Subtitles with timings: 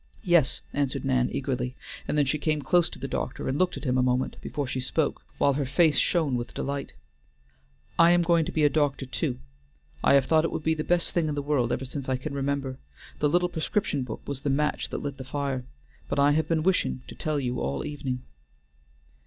[0.23, 1.75] "Yes," answered Nan eagerly,
[2.07, 4.65] and then she came close to the doctor, and looked at him a moment before
[4.65, 6.93] she spoke, while her face shone with delight.
[7.99, 9.37] "I am going to be a doctor, too!
[10.03, 12.17] I have thought it would be the best thing in the world ever since I
[12.17, 12.79] can remember.
[13.19, 15.65] The little prescription book was the match that lit the fire!
[16.09, 18.23] but I have been wishing to tell you all the evening."